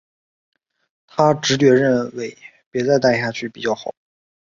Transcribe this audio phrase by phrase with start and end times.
[1.05, 2.35] 她直觉认为
[2.71, 3.93] 別再待下去比较好